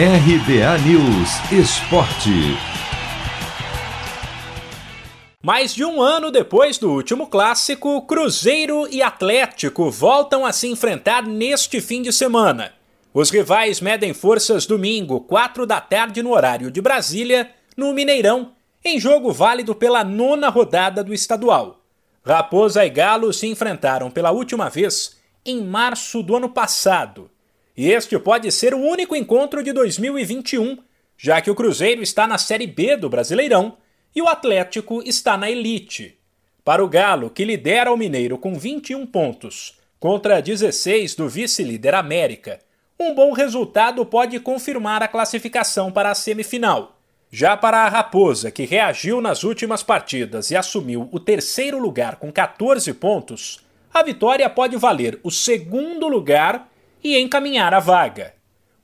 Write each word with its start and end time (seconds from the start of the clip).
RBA 0.00 0.78
News 0.86 1.50
Esporte. 1.50 2.30
Mais 5.42 5.74
de 5.74 5.84
um 5.84 6.00
ano 6.00 6.30
depois 6.30 6.78
do 6.78 6.92
último 6.92 7.26
clássico, 7.26 8.02
Cruzeiro 8.02 8.86
e 8.92 9.02
Atlético 9.02 9.90
voltam 9.90 10.46
a 10.46 10.52
se 10.52 10.68
enfrentar 10.68 11.26
neste 11.26 11.80
fim 11.80 12.00
de 12.00 12.12
semana. 12.12 12.74
Os 13.12 13.28
rivais 13.30 13.80
medem 13.80 14.14
forças 14.14 14.66
domingo, 14.66 15.22
4 15.22 15.66
da 15.66 15.80
tarde 15.80 16.22
no 16.22 16.30
horário 16.30 16.70
de 16.70 16.80
Brasília, 16.80 17.50
no 17.76 17.92
Mineirão, 17.92 18.52
em 18.84 19.00
jogo 19.00 19.32
válido 19.32 19.74
pela 19.74 20.04
nona 20.04 20.48
rodada 20.48 21.02
do 21.02 21.12
estadual. 21.12 21.80
Raposa 22.24 22.86
e 22.86 22.90
Galo 22.90 23.32
se 23.32 23.48
enfrentaram 23.48 24.12
pela 24.12 24.30
última 24.30 24.70
vez 24.70 25.16
em 25.44 25.60
março 25.60 26.22
do 26.22 26.36
ano 26.36 26.50
passado. 26.50 27.28
E 27.78 27.92
este 27.92 28.18
pode 28.18 28.50
ser 28.50 28.74
o 28.74 28.80
único 28.80 29.14
encontro 29.14 29.62
de 29.62 29.72
2021, 29.72 30.78
já 31.16 31.40
que 31.40 31.48
o 31.48 31.54
Cruzeiro 31.54 32.02
está 32.02 32.26
na 32.26 32.36
Série 32.36 32.66
B 32.66 32.96
do 32.96 33.08
Brasileirão 33.08 33.76
e 34.12 34.20
o 34.20 34.26
Atlético 34.26 35.00
está 35.06 35.36
na 35.36 35.48
Elite. 35.48 36.18
Para 36.64 36.82
o 36.82 36.88
Galo, 36.88 37.30
que 37.30 37.44
lidera 37.44 37.92
o 37.92 37.96
Mineiro 37.96 38.36
com 38.36 38.58
21 38.58 39.06
pontos, 39.06 39.78
contra 40.00 40.42
16 40.42 41.14
do 41.14 41.28
vice-líder 41.28 41.94
América, 41.94 42.58
um 42.98 43.14
bom 43.14 43.30
resultado 43.30 44.04
pode 44.04 44.40
confirmar 44.40 45.00
a 45.00 45.06
classificação 45.06 45.92
para 45.92 46.10
a 46.10 46.16
semifinal. 46.16 46.98
Já 47.30 47.56
para 47.56 47.84
a 47.84 47.88
Raposa, 47.88 48.50
que 48.50 48.64
reagiu 48.64 49.20
nas 49.20 49.44
últimas 49.44 49.84
partidas 49.84 50.50
e 50.50 50.56
assumiu 50.56 51.08
o 51.12 51.20
terceiro 51.20 51.78
lugar 51.78 52.16
com 52.16 52.32
14 52.32 52.92
pontos, 52.94 53.60
a 53.94 54.02
vitória 54.02 54.50
pode 54.50 54.76
valer 54.76 55.20
o 55.22 55.30
segundo 55.30 56.08
lugar 56.08 56.68
e 57.02 57.18
encaminhar 57.18 57.74
a 57.74 57.80
vaga. 57.80 58.34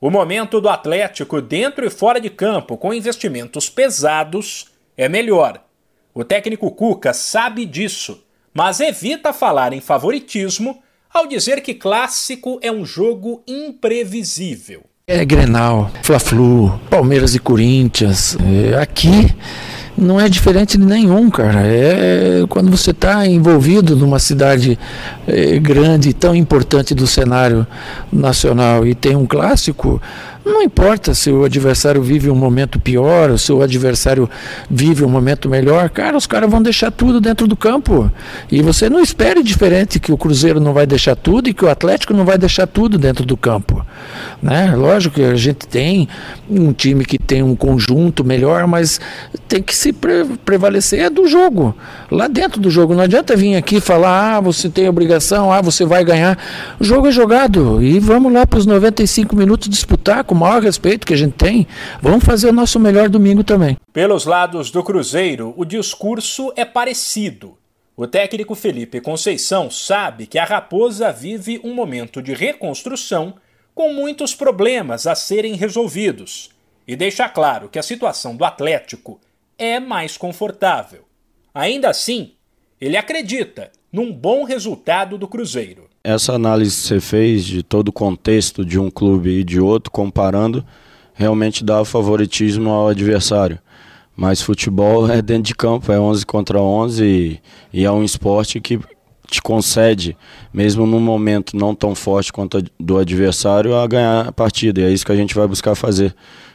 O 0.00 0.10
momento 0.10 0.60
do 0.60 0.68
Atlético 0.68 1.40
dentro 1.40 1.86
e 1.86 1.90
fora 1.90 2.20
de 2.20 2.28
campo 2.28 2.76
com 2.76 2.92
investimentos 2.92 3.70
pesados 3.70 4.66
é 4.96 5.08
melhor. 5.08 5.62
O 6.12 6.22
técnico 6.22 6.70
Cuca 6.70 7.12
sabe 7.12 7.64
disso, 7.64 8.22
mas 8.52 8.80
evita 8.80 9.32
falar 9.32 9.72
em 9.72 9.80
favoritismo 9.80 10.82
ao 11.12 11.26
dizer 11.26 11.60
que 11.60 11.74
clássico 11.74 12.58
é 12.60 12.70
um 12.70 12.84
jogo 12.84 13.42
imprevisível. 13.46 14.82
É 15.06 15.24
Grenal, 15.24 15.90
Fla-Flu, 16.02 16.80
Palmeiras 16.90 17.34
e 17.34 17.38
Corinthians. 17.38 18.36
É, 18.36 18.76
aqui 18.76 19.34
não 19.96 20.20
é 20.20 20.28
diferente 20.28 20.76
de 20.76 20.84
nenhum, 20.84 21.30
cara. 21.30 21.60
É 21.64 22.44
quando 22.48 22.70
você 22.70 22.90
está 22.90 23.26
envolvido 23.26 23.96
numa 23.96 24.18
cidade 24.18 24.78
é, 25.26 25.58
grande, 25.58 26.12
tão 26.12 26.34
importante 26.34 26.94
do 26.94 27.06
cenário 27.06 27.66
nacional 28.12 28.86
e 28.86 28.94
tem 28.94 29.16
um 29.16 29.26
clássico, 29.26 30.00
não 30.44 30.62
importa 30.62 31.14
se 31.14 31.30
o 31.30 31.44
adversário 31.44 32.02
vive 32.02 32.28
um 32.28 32.34
momento 32.34 32.78
pior, 32.78 33.30
ou 33.30 33.38
se 33.38 33.50
o 33.50 33.62
adversário 33.62 34.28
vive 34.68 35.02
um 35.04 35.08
momento 35.08 35.48
melhor, 35.48 35.88
cara, 35.88 36.16
os 36.16 36.26
caras 36.26 36.50
vão 36.50 36.62
deixar 36.62 36.90
tudo 36.90 37.20
dentro 37.20 37.46
do 37.46 37.56
campo. 37.56 38.10
E 38.52 38.60
você 38.60 38.90
não 38.90 39.00
espere 39.00 39.42
diferente 39.42 39.98
que 39.98 40.12
o 40.12 40.18
Cruzeiro 40.18 40.60
não 40.60 40.74
vai 40.74 40.86
deixar 40.86 41.16
tudo 41.16 41.48
e 41.48 41.54
que 41.54 41.64
o 41.64 41.70
Atlético 41.70 42.12
não 42.12 42.26
vai 42.26 42.36
deixar 42.36 42.66
tudo 42.66 42.98
dentro 42.98 43.24
do 43.24 43.36
campo. 43.36 43.84
Né? 44.42 44.74
Lógico 44.76 45.16
que 45.16 45.22
a 45.22 45.34
gente 45.34 45.66
tem 45.66 46.08
um 46.48 46.72
time 46.72 47.04
que 47.04 47.18
tem 47.18 47.42
um 47.42 47.56
conjunto 47.56 48.24
melhor, 48.24 48.66
mas 48.66 49.00
tem 49.48 49.62
que 49.62 49.74
se 49.74 49.92
pre 49.92 50.24
prevalecer 50.44 51.10
do 51.10 51.26
jogo. 51.26 51.74
Lá 52.10 52.28
dentro 52.28 52.60
do 52.60 52.70
jogo. 52.70 52.94
Não 52.94 53.02
adianta 53.02 53.36
vir 53.36 53.56
aqui 53.56 53.80
falar, 53.80 54.36
ah, 54.36 54.40
você 54.40 54.68
tem 54.68 54.88
obrigação, 54.88 55.52
ah, 55.52 55.60
você 55.60 55.84
vai 55.84 56.04
ganhar. 56.04 56.38
O 56.78 56.84
jogo 56.84 57.08
é 57.08 57.10
jogado. 57.10 57.82
E 57.82 57.98
vamos 57.98 58.32
lá 58.32 58.46
para 58.46 58.58
os 58.58 58.66
95 58.66 59.34
minutos 59.34 59.68
disputar 59.68 60.24
com 60.24 60.34
o 60.34 60.38
maior 60.38 60.62
respeito 60.62 61.06
que 61.06 61.14
a 61.14 61.16
gente 61.16 61.34
tem, 61.34 61.66
vamos 62.00 62.24
fazer 62.24 62.48
o 62.48 62.52
nosso 62.52 62.78
melhor 62.78 63.08
domingo 63.08 63.42
também. 63.42 63.76
Pelos 63.92 64.24
lados 64.24 64.70
do 64.70 64.82
Cruzeiro, 64.82 65.54
o 65.56 65.64
discurso 65.64 66.52
é 66.56 66.64
parecido. 66.64 67.56
O 67.96 68.06
técnico 68.08 68.56
Felipe 68.56 69.00
Conceição 69.00 69.70
sabe 69.70 70.26
que 70.26 70.38
a 70.38 70.44
Raposa 70.44 71.12
vive 71.12 71.60
um 71.62 71.72
momento 71.72 72.20
de 72.20 72.34
reconstrução 72.34 73.34
com 73.74 73.92
muitos 73.92 74.34
problemas 74.34 75.06
a 75.06 75.14
serem 75.14 75.54
resolvidos 75.54 76.50
e 76.86 76.94
deixa 76.94 77.28
claro 77.28 77.68
que 77.68 77.78
a 77.78 77.82
situação 77.82 78.36
do 78.36 78.44
Atlético 78.44 79.18
é 79.58 79.80
mais 79.80 80.16
confortável. 80.16 81.04
Ainda 81.54 81.88
assim, 81.88 82.32
ele 82.80 82.96
acredita 82.96 83.70
num 83.92 84.12
bom 84.12 84.44
resultado 84.44 85.16
do 85.16 85.26
Cruzeiro. 85.26 85.88
Essa 86.02 86.34
análise 86.34 86.76
que 86.76 86.88
você 86.88 87.00
fez 87.00 87.44
de 87.44 87.62
todo 87.62 87.88
o 87.88 87.92
contexto 87.92 88.64
de 88.64 88.78
um 88.78 88.90
clube 88.90 89.40
e 89.40 89.44
de 89.44 89.60
outro, 89.60 89.90
comparando, 89.90 90.64
realmente 91.14 91.64
dá 91.64 91.84
favoritismo 91.84 92.68
ao 92.68 92.88
adversário. 92.88 93.58
Mas 94.14 94.42
futebol 94.42 95.08
é 95.10 95.22
dentro 95.22 95.44
de 95.44 95.54
campo, 95.54 95.90
é 95.90 95.98
11 95.98 96.26
contra 96.26 96.60
11 96.60 97.04
e, 97.04 97.40
e 97.72 97.84
é 97.84 97.90
um 97.90 98.04
esporte 98.04 98.60
que 98.60 98.78
te 99.34 99.42
concede, 99.42 100.16
mesmo 100.52 100.86
num 100.86 101.00
momento 101.00 101.56
não 101.56 101.74
tão 101.74 101.94
forte 101.94 102.32
quanto 102.32 102.64
do 102.78 102.98
adversário, 102.98 103.74
a 103.74 103.86
ganhar 103.86 104.28
a 104.28 104.32
partida. 104.32 104.80
E 104.80 104.84
é 104.84 104.90
isso 104.90 105.04
que 105.04 105.12
a 105.12 105.16
gente 105.16 105.34
vai 105.34 105.46
buscar 105.46 105.74
fazer. 105.74 106.14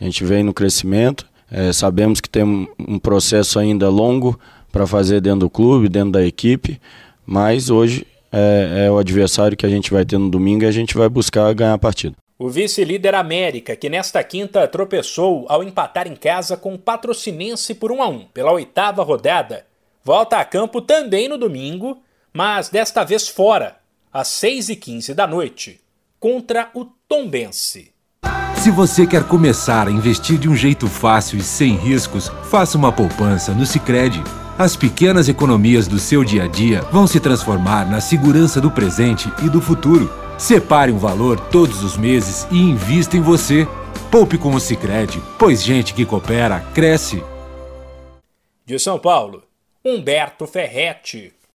A 0.00 0.04
gente 0.04 0.24
vem 0.24 0.42
no 0.42 0.54
crescimento, 0.54 1.26
é, 1.50 1.72
sabemos 1.72 2.20
que 2.20 2.28
tem 2.28 2.42
um 2.44 2.98
processo 2.98 3.58
ainda 3.58 3.88
longo 3.88 4.38
para 4.70 4.86
fazer 4.86 5.20
dentro 5.20 5.40
do 5.40 5.50
clube, 5.50 5.88
dentro 5.88 6.12
da 6.12 6.24
equipe, 6.24 6.80
mas 7.26 7.70
hoje 7.70 8.06
é, 8.32 8.84
é, 8.86 8.90
o 8.90 8.98
adversário 8.98 9.56
que 9.56 9.66
a 9.66 9.68
gente 9.68 9.90
vai 9.90 10.04
ter 10.04 10.16
no 10.16 10.30
domingo 10.30 10.64
e 10.64 10.66
a 10.66 10.72
gente 10.72 10.96
vai 10.96 11.08
buscar 11.08 11.52
ganhar 11.52 11.74
a 11.74 11.78
partida. 11.78 12.16
O 12.38 12.48
vice-líder 12.48 13.14
América, 13.14 13.76
que 13.76 13.90
nesta 13.90 14.22
quinta 14.24 14.66
tropeçou 14.66 15.44
ao 15.48 15.62
empatar 15.62 16.06
em 16.06 16.16
casa 16.16 16.56
com 16.56 16.74
o 16.74 16.78
Patrocinense 16.78 17.74
por 17.74 17.92
1 17.92 18.02
a 18.02 18.08
1 18.08 18.18
pela 18.32 18.52
oitava 18.52 19.02
rodada, 19.02 19.66
volta 20.02 20.38
a 20.38 20.44
campo 20.44 20.80
também 20.80 21.28
no 21.28 21.36
domingo, 21.36 21.98
mas 22.32 22.68
desta 22.68 23.04
vez 23.04 23.28
fora, 23.28 23.76
às 24.12 24.28
6h15 24.28 25.14
da 25.14 25.26
noite, 25.26 25.80
contra 26.18 26.70
o 26.74 26.84
Tombense. 26.84 27.92
Se 28.56 28.70
você 28.70 29.06
quer 29.06 29.24
começar 29.24 29.88
a 29.88 29.90
investir 29.90 30.38
de 30.38 30.46
um 30.48 30.54
jeito 30.54 30.86
fácil 30.86 31.38
e 31.38 31.42
sem 31.42 31.76
riscos, 31.76 32.30
faça 32.50 32.76
uma 32.76 32.92
poupança 32.92 33.54
no 33.54 33.64
Sicredi. 33.64 34.22
As 34.58 34.76
pequenas 34.76 35.30
economias 35.30 35.88
do 35.88 35.98
seu 35.98 36.22
dia 36.22 36.44
a 36.44 36.46
dia 36.46 36.82
vão 36.92 37.06
se 37.06 37.18
transformar 37.18 37.90
na 37.90 38.02
segurança 38.02 38.60
do 38.60 38.70
presente 38.70 39.32
e 39.42 39.48
do 39.48 39.62
futuro. 39.62 40.12
Separe 40.36 40.92
um 40.92 40.98
valor 40.98 41.40
todos 41.40 41.82
os 41.82 41.96
meses 41.96 42.46
e 42.50 42.58
invista 42.58 43.16
em 43.16 43.22
você. 43.22 43.66
Poupe 44.10 44.36
com 44.36 44.54
o 44.54 44.60
Sicredi, 44.60 45.22
pois 45.38 45.62
gente 45.62 45.94
que 45.94 46.04
coopera 46.04 46.60
cresce. 46.74 47.24
De 48.66 48.78
São 48.78 48.98
Paulo, 48.98 49.42
Humberto 49.82 50.46
Ferretti. 50.46 51.32